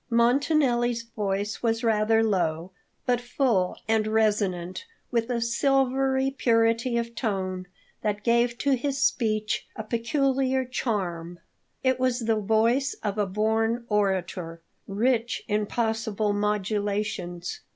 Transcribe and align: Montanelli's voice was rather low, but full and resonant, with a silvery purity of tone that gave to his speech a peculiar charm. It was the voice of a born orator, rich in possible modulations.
Montanelli's 0.09 1.03
voice 1.03 1.61
was 1.61 1.83
rather 1.83 2.23
low, 2.23 2.71
but 3.05 3.21
full 3.21 3.77
and 3.87 4.07
resonant, 4.07 4.87
with 5.11 5.29
a 5.29 5.39
silvery 5.39 6.31
purity 6.35 6.97
of 6.97 7.13
tone 7.13 7.67
that 8.01 8.23
gave 8.23 8.57
to 8.57 8.71
his 8.71 8.97
speech 8.97 9.67
a 9.75 9.83
peculiar 9.83 10.65
charm. 10.65 11.37
It 11.83 11.99
was 11.99 12.21
the 12.21 12.37
voice 12.39 12.95
of 13.03 13.19
a 13.19 13.27
born 13.27 13.85
orator, 13.89 14.63
rich 14.87 15.43
in 15.47 15.67
possible 15.67 16.33
modulations. 16.33 17.59